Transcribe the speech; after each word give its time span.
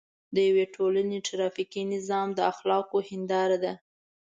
د 0.33 0.35
یوې 0.47 0.65
ټولنې 0.75 1.17
ټرافیکي 1.27 1.81
نظام 1.93 2.27
د 2.33 2.39
اخلاقو 2.51 2.97
هنداره 3.09 3.57
ده. 3.63 3.73